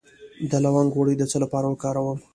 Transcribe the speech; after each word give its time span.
د 0.49 0.53
لونګ 0.63 0.89
غوړي 0.95 1.15
د 1.17 1.23
څه 1.31 1.37
لپاره 1.43 1.65
وکاروم؟ 1.67 2.17